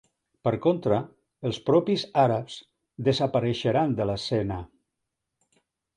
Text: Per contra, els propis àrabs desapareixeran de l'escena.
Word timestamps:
Per 0.47 0.51
contra, 0.61 0.97
els 1.49 1.59
propis 1.67 2.05
àrabs 2.23 2.57
desapareixeran 3.09 3.95
de 4.01 4.09
l'escena. 4.13 4.59